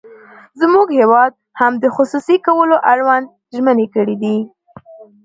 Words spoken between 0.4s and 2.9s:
زموږ هېواد هم د خصوصي کولو